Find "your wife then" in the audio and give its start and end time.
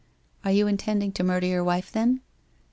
1.45-2.21